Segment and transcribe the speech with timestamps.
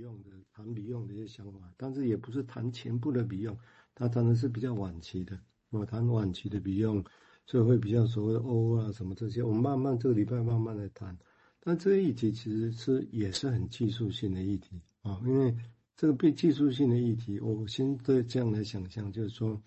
[0.00, 3.56] 用的谈比用的一些想法，但是也不是谈全部的比用，
[3.94, 5.38] 他谈的是比较晚期的，
[5.70, 7.04] 我谈晚期的比用，
[7.46, 11.16] 所以会比较所谓的 O 啊什么这些，我们慢慢这个礼拜慢慢来谈。
[11.60, 15.54] 但这个议题其实是也是很技术性的议题啊，因为
[15.94, 19.60] 这个被技术性的议题，我先对这样来想象，就是说，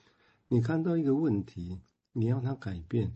[0.47, 1.79] 你看到一个问题，
[2.11, 3.13] 你要它改变，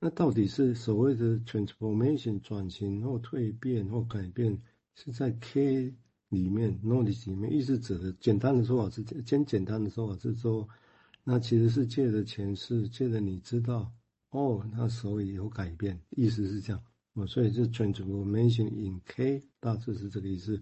[0.00, 4.58] 那到底是所谓的 transformation 转型或蜕变或改变，
[4.94, 5.92] 是在 K
[6.34, 10.68] 里面 knowledge 里面，意思指的简单的说法是，先简单的说法是说，
[11.22, 13.90] 那其实是借的前世，借的你知道，
[14.30, 16.82] 哦，那所以有改变，意思是这样。
[17.14, 20.60] 我，所以这 transformation in K 大致是这个意思。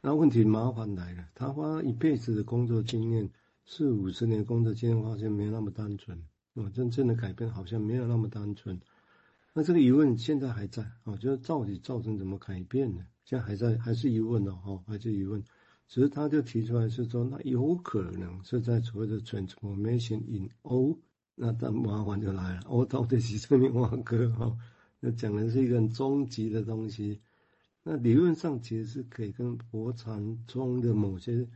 [0.00, 3.30] 那问题麻烦来了，他花一辈子的工作经验，
[3.66, 6.18] 四五十年工作经验，发现没有那么单纯。
[6.54, 8.80] 哦，真正的改变好像没有那么单纯。
[9.54, 13.04] 那这个疑问现在还在啊，就是到底造成怎么改变呢？
[13.24, 15.42] 现在还在，还是疑问哦，哈，还是疑问。
[15.88, 20.98] 只是他就提出来是说，那有可能是在所谓的 transformation in O，
[21.34, 24.56] 那但麻烦就来了，O 到底是什么网格哈？
[25.00, 27.20] 那讲的是一个很终极的东西，
[27.82, 31.46] 那理论上其实是可以跟佛禅中的某些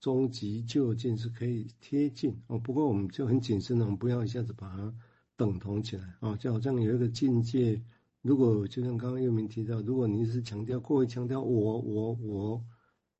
[0.00, 2.58] 终极究竟是可以贴近哦。
[2.58, 4.92] 不过我们就很谨慎，我们不要一下子把它
[5.36, 7.80] 等同起来啊，就好像有一个境界，
[8.22, 12.64] 如果就像刚刚佑明提到，如果你是强调过于强调我我我，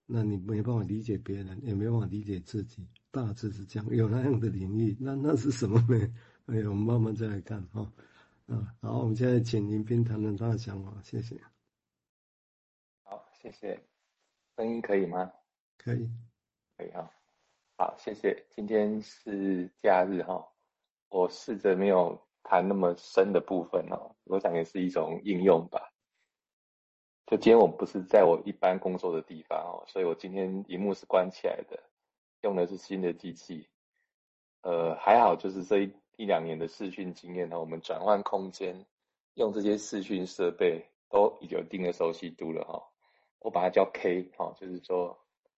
[0.06, 3.88] 那你没办法理解别人，也没办法理解自己，大致是这样。
[3.94, 6.14] 有那样的领域，那那是什么呢？
[6.46, 7.92] 哎呀，我们慢慢再来看哈。
[8.46, 11.36] 嗯，好，我们现在请林斌谈谈他的想法，谢谢。
[13.02, 13.78] 好，谢谢。
[14.56, 15.30] 声音可以吗？
[15.76, 16.08] 可以，
[16.78, 17.10] 可以哈。
[17.76, 18.46] 好，谢谢。
[18.54, 20.42] 今天是假日哈，
[21.16, 25.92] 我试着没有谈那么深的部分哦，我想也是一种应用吧。
[27.26, 31.82] 就今天我不是在我一般工作的地方哦，所以我今天荧幕是关起来的，
[32.42, 33.68] 用的是新的机器。
[34.62, 35.92] 呃，还好，就是这一。
[36.18, 38.86] 一两年的视讯经验呢，我们转换空间，
[39.34, 42.82] 用这些视讯设备都已经有一定的熟悉度了哈。
[43.40, 45.14] 我把它叫 K 哈，就是说，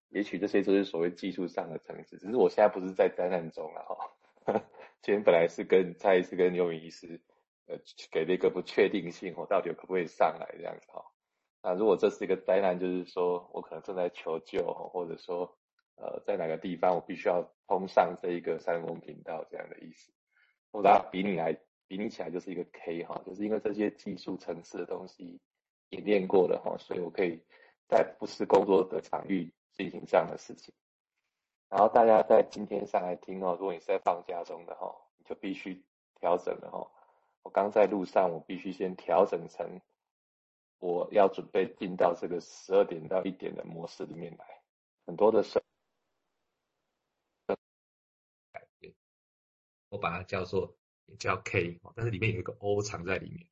[0.08, 4.60] 也许这些都是所谓技术上的层次，只是我现在不是在灾难中了哈。
[5.00, 7.20] 今天本来是跟再一次跟刘敏医师，
[7.66, 7.78] 呃，
[8.10, 11.04] 给了一个不确定性，我到底可不可以上来这样子哈。
[11.62, 15.56] 那如果这是一个灾难，就是说我可能正在求救，或者说，
[15.96, 20.12] 呃，在哪个地方我必须要通上这一个三公频道这样的意思。
[20.72, 21.56] 我拿比拟来
[21.86, 25.40] 比拟起来就是一个 K 哈，就是因为这些技术层次的东西
[25.90, 27.40] 演练过了哈，所以我可以
[27.88, 30.74] 在不是工作的场域进行这样的事情。
[31.68, 35.84] 然后大家在今天上来听哦，如果你是在放假中的哈，你就必须
[36.18, 36.90] 调整了哈。
[37.42, 39.80] 我刚在路上，我必须先调整成
[40.78, 44.62] 我要准备进到这个十二点到一点的模式里面来，
[45.06, 45.62] 很多的事。
[49.90, 53.46] 我把它叫做也叫 K，但是里面有一个 O 藏在里面，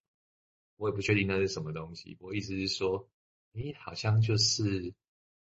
[0.77, 2.19] 我也不确定那是什么东西。
[2.21, 3.09] 我意思是说，
[3.55, 4.93] 诶，好像就是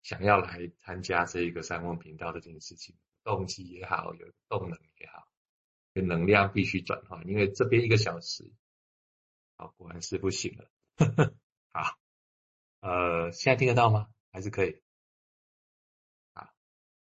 [0.08, 2.96] 想要来参加这一个三问频道的这件事情，
[3.26, 5.28] 动机也好，有动能也好，
[5.96, 8.50] 能量必须转化，因为这边一个小时，
[9.58, 10.72] 好，果然是不行了。
[11.74, 11.98] 好，
[12.80, 14.08] 呃，现在听得到吗？
[14.32, 14.82] 还是可以？
[16.34, 16.54] 好，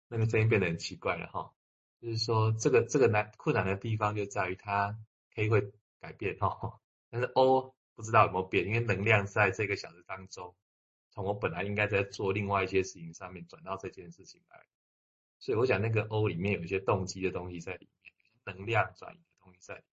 [0.07, 1.53] 那个声音变得很奇怪了哈。
[2.01, 4.97] 就是说，这个这个难困难的地方就在于它
[5.35, 6.81] K 会改变哈，
[7.11, 10.55] 但是 O 不知道有没有变，因为能量在这个小时当中，
[11.13, 14.61] 从我本来应该在做另外一些事情上面转到这件事情来，
[15.39, 19.87] 所以我想那个 O 里面有一些动机的东西在里面，能量转移的东西在里面，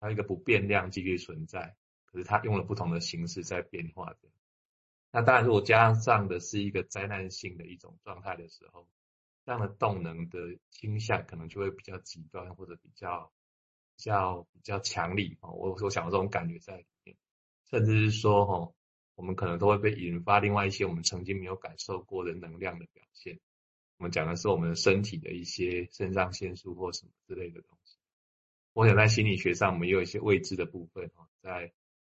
[0.00, 1.76] 还有一个不变量继续存在，
[2.06, 4.18] 可是它用了不同的形式在变化的。
[5.12, 8.88] 那当然，如果加上的是一个灾难性的一种状态的时候。
[9.44, 13.32] 这样的动能的倾向可能就会比较极端，或者比较
[13.96, 15.48] 比较比较强力啊。
[15.48, 17.16] 我我想到这种感觉在里面，
[17.70, 18.74] 甚至是说哈，
[19.18, 23.40] 我们可能都会被引发另外一些我们曾经没有感受过的能量的表现。
[23.96, 27.96] 我们讲的是我们身体的一些肾上腺素或什么之类的东西。
[28.74, 31.72] 我想在心理学上，我们也有一些未知的部分哈，在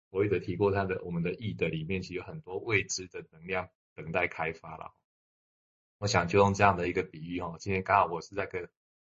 [0.09, 4.93] 我也提过他的我们的意的里面，其实有很多未知的能量等待开发了。
[5.99, 8.69] 我想就用这样的一个比喻哈，今天刚好我是在个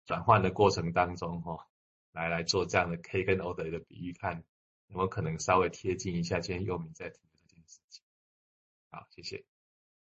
[0.06, 1.68] 转换的过程当中哈，
[2.10, 4.42] 来来做这样的 K 跟 O 的一个比喻，看
[4.88, 7.20] 有没有可能稍微贴近一下今天佑明在提。
[8.90, 9.44] 好，谢谢。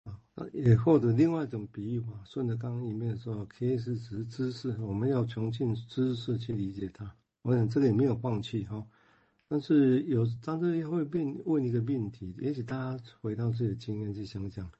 [0.05, 0.19] 啊，
[0.53, 7.15] 也或者另外一种比喻嘛，顺着刚刚一面说，K 是指知识，我们要穷尽知识去理解它。
[7.43, 8.87] 我想这个也没有放弃哈，
[9.49, 14.71] 但是有，但是会变问一个命题，也许大家回到自己的经验去想想。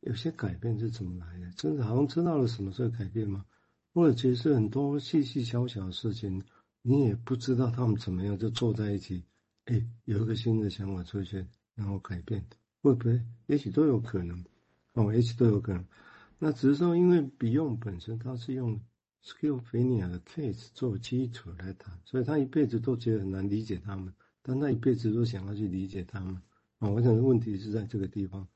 [0.00, 1.50] 有些改变是怎么来的？
[1.52, 3.44] 真的好像知道了什么时候改变吗？
[3.92, 6.44] 或者其实很多细细小小的事情，
[6.82, 9.24] 你也不知道他们怎么样就坐在一起，
[9.64, 12.46] 哎，有一个新的想法出现，然后改变，
[12.82, 13.20] 会不会？
[13.46, 14.44] 也许都有可能，
[14.94, 15.84] 哦，也许都有可能。
[16.38, 18.80] 那只是说，因为 Beyond 本身它是用
[19.24, 24.12] Schizophrenia 的 case 做基础来谈，所以他一辈子都觉得很难理解他们，
[24.42, 26.40] 但他一辈子都想要去理解他们。
[26.78, 28.46] 啊，我想问题是在这个地方。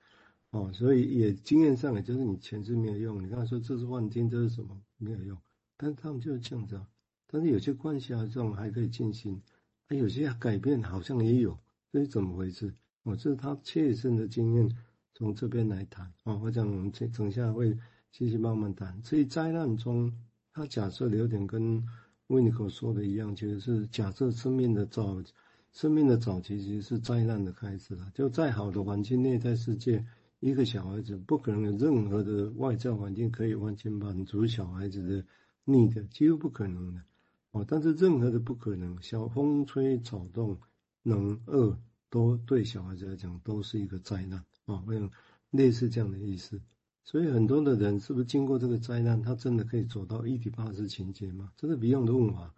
[0.50, 3.22] 哦，所以也经验上，也就是你前世没有用。
[3.22, 5.38] 你刚才说这是幻听，这是什么没有用？
[5.76, 6.86] 但是他们就是这样子啊。
[7.28, 9.40] 但是有些关系啊，这种还可以进行。
[9.86, 11.56] 啊，有些改变好像也有，
[11.92, 12.74] 这是怎么回事？
[13.02, 14.70] 哦，这是他切身的经验，
[15.14, 16.12] 从这边来谈。
[16.24, 17.76] 哦，我想我们等下会
[18.10, 19.02] 继续慢慢谈。
[19.02, 20.12] 所以灾难中，
[20.52, 21.84] 他假设有点跟
[22.28, 25.22] 维尼口说的一样，其实是假设生命的早，
[25.72, 28.10] 生命的早期其实是灾难的开始了。
[28.14, 30.04] 就再好的环境，内在世界。
[30.40, 35.24] 一个小孩子不可能有任何的外在环境可以完全满足小孩子的
[35.66, 37.02] need，几乎不可能的
[37.50, 37.62] 哦。
[37.68, 40.58] 但是任何的不可能，小风吹草动、
[41.02, 41.78] 冷饿，
[42.10, 44.76] 都对小孩子来讲都是一个灾难啊。
[44.78, 45.10] 会有
[45.50, 46.60] 类似这样的意思。
[47.04, 51.50] 所以很多的人是不是经过这个灾难，他真的可以走到伊底帕斯情节吗？
[51.56, 52.54] 这是 Beyond 的问法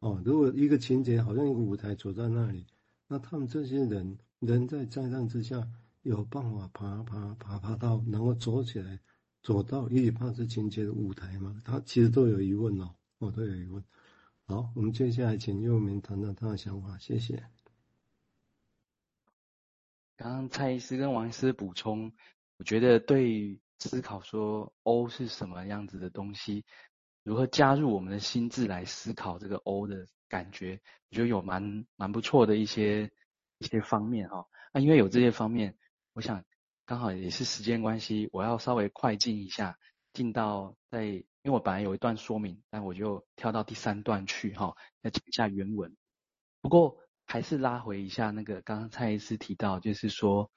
[0.00, 0.20] 哦。
[0.24, 2.66] 如果一个情节好像一个舞台走在那里，
[3.06, 5.68] 那他们这些人人在灾难之下。
[6.04, 9.00] 有办法爬爬爬爬到，然后走起来，
[9.42, 11.58] 走到伊底帕斯情节的舞台吗？
[11.64, 13.82] 他其实都有疑问哦，我都有疑问。
[14.44, 17.53] 好，我们接下来请祐明谈谈他的想法，谢谢。
[20.16, 22.12] 刚刚蔡医师跟王医师补充，
[22.58, 26.64] 我觉得对思考说 O 是什么样子的东西，
[27.22, 30.80] 如何加入我们的心智来思考这个 O 的感觉，
[31.10, 33.10] 我觉得有蛮蛮不错的一些
[33.58, 34.46] 一些方面哈。
[34.72, 35.76] 那因为有这些方面。
[36.16, 36.44] 我想
[36.86, 39.76] 刚好也是时间关系，我要稍微快进一下，
[40.12, 45.96] 进到在，因为我本来有一段说明，但我就跳到第三段去哈，要讲一下原文。
[46.60, 50.50] 不过还是拉回一下那个刚刚蔡医师提到，就是说，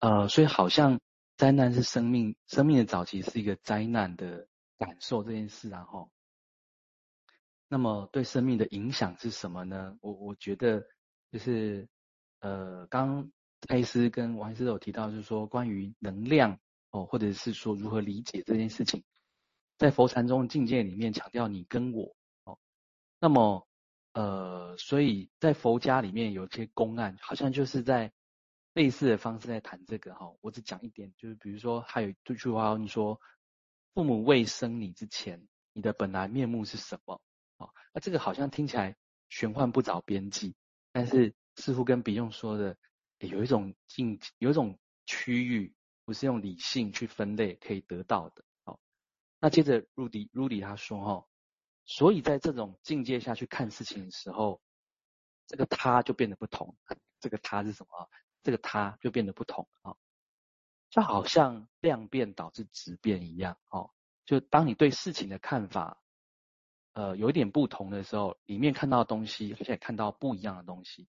[0.00, 1.00] 呃，所以好像
[1.36, 4.48] 灾难是生命生命的早期是一个灾难的
[4.78, 6.10] 感受这件事，然后，
[7.68, 9.96] 那么对生命的影响是什么呢？
[10.00, 10.86] 我我觉得
[11.30, 11.88] 就是
[12.40, 13.30] 呃刚。
[13.62, 16.60] 蔡医师跟王医师有提到，就是说关于能量
[16.90, 19.02] 哦，或者是说如何理解这件事情，
[19.78, 22.14] 在佛禅中境界里面强调你跟我
[22.44, 22.56] 哦，
[23.18, 23.66] 那么
[24.12, 28.12] 呃，所以在佛家里面有些公案，好像就是在
[28.74, 30.32] 类似的方式在谈这个哈。
[30.40, 33.20] 我只讲一点，就是比如说还有这句话，你说
[33.94, 37.20] 父母未生你之前，你的本来面目是什么？
[37.58, 38.96] 哦，那这个好像听起来
[39.28, 40.54] 玄幻不着边际，
[40.92, 42.76] 但是似乎跟比用说的。
[43.20, 45.74] 有一种境，有一种区域
[46.04, 48.44] 不是用理性去分类可以得到的。
[48.62, 48.78] 好，
[49.40, 51.26] 那接着 Rudy Rudy 他说哈，
[51.88, 54.60] 所以在这种境界下去看事情的时候，
[55.46, 56.76] 这个他就变得不同。
[57.18, 58.10] 这个他是什么？
[58.42, 59.96] 这个他就变得不同啊，
[60.90, 63.58] 就好像量变导致质变一样。
[63.70, 63.90] 哦，
[64.26, 66.02] 就当你对事情的看法，
[66.92, 71.08] 呃，有一点不同的时候，里面看到的东西，而且看到不一样的东西。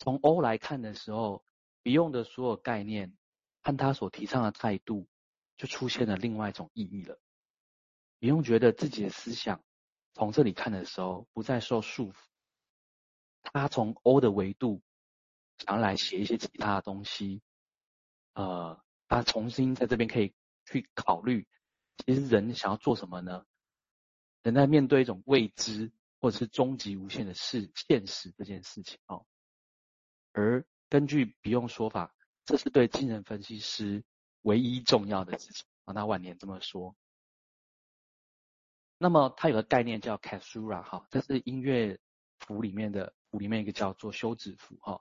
[0.00, 1.44] 从 O 来看的时候
[1.84, 3.16] ，Beyond 的所有概念
[3.62, 5.06] 和他所提倡的态度，
[5.56, 7.20] 就出现了另外一种意义了。
[8.20, 9.64] Beyond 觉得自己的思想
[10.12, 12.16] 从这里看的时候，不再受束缚。
[13.42, 14.82] 他从 O 的维度
[15.58, 17.40] 想要来写一些其他的东西，
[18.34, 20.34] 呃，他重新在这边可以
[20.66, 21.48] 去考虑，
[21.96, 23.46] 其实人想要做什么呢？
[24.42, 29.24] 人在面对一种未知或者是终极无限的事现实这件事情哦。
[30.32, 34.04] 而根据比用说法，这是对精神分析师
[34.42, 35.94] 唯一重要的事情啊。
[35.94, 36.94] 那晚年这么说。
[39.02, 41.98] 那么它有个概念叫 Cassura 哈，这是音乐
[42.38, 45.00] 符里面的符里面一个叫做休止符哈。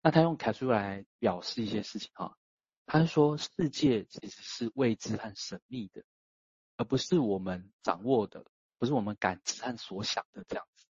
[0.00, 2.38] 那他用 Cassura 来表示一些事情哈。
[2.86, 6.04] 他说世界其实是未知和神秘的，
[6.76, 8.46] 而不是我们掌握的，
[8.78, 10.86] 不是我们感知和所想的这样子。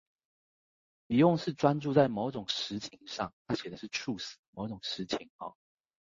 [1.06, 5.56] 你用是专注在某种实情上，他写的是 truth，某种实情啊、哦，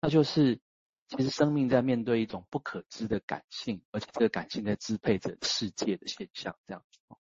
[0.00, 0.60] 那就是
[1.08, 7.16] 其实生命在面对一种不可知的感性，而且这个感性在支配着世界的现象这样子。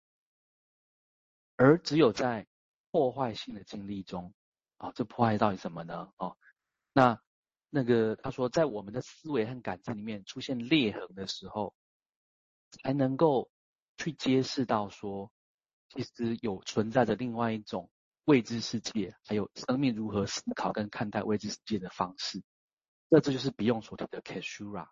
[1.56, 2.46] 而只有在
[2.90, 4.32] 破坏性的经历中，
[4.76, 6.12] 啊，这破坏到底什么呢？
[6.16, 6.36] 哦，
[6.92, 7.20] 那
[7.70, 11.74] 那个他说，在我们的思维和感知里面出现裂痕的时候，
[12.70, 13.50] 才能够
[13.96, 15.30] 去揭示到说。
[15.94, 17.90] 其实有存在着另外一种
[18.24, 22.42] 未知世界，还有生命如何思考跟看待未知世界的方式。
[23.14, 24.88] 那这就是比勇所提的 Caesura